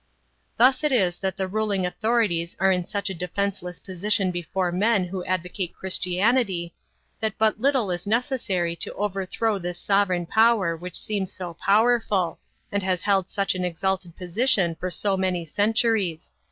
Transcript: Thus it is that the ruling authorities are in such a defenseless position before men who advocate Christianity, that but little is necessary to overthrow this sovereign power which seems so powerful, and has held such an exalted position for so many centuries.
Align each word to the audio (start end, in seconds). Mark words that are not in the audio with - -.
Thus 0.57 0.83
it 0.83 0.91
is 0.91 1.19
that 1.19 1.37
the 1.37 1.47
ruling 1.47 1.85
authorities 1.85 2.55
are 2.59 2.71
in 2.71 2.87
such 2.87 3.11
a 3.11 3.13
defenseless 3.13 3.79
position 3.79 4.31
before 4.31 4.71
men 4.71 5.03
who 5.05 5.23
advocate 5.25 5.75
Christianity, 5.75 6.73
that 7.19 7.37
but 7.37 7.61
little 7.61 7.91
is 7.91 8.07
necessary 8.07 8.75
to 8.77 8.91
overthrow 8.95 9.59
this 9.59 9.77
sovereign 9.77 10.25
power 10.25 10.75
which 10.75 10.97
seems 10.97 11.31
so 11.31 11.53
powerful, 11.53 12.39
and 12.71 12.81
has 12.81 13.03
held 13.03 13.29
such 13.29 13.53
an 13.53 13.63
exalted 13.63 14.17
position 14.17 14.73
for 14.73 14.89
so 14.89 15.15
many 15.15 15.45
centuries. 15.45 16.31